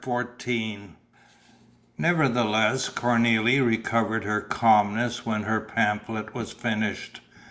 CHAPTER 0.03 0.47
XIV 0.49 0.87
Nevertheless 1.99 2.89
Cornélie 2.89 3.63
recovered 3.63 4.23
her 4.23 4.41
calmness 4.41 5.27
when 5.27 5.43
her 5.43 5.61
pamphlet 5.61 6.33
was 6.33 6.51
finished. 6.53 7.21